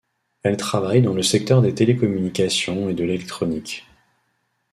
Elle 0.41 0.57
travaille 0.57 1.03
dans 1.03 1.13
le 1.13 1.21
secteur 1.21 1.61
des 1.61 1.75
télécommunications 1.75 2.89
et 2.89 2.95
de 2.95 3.03
l'électronique. 3.03 3.85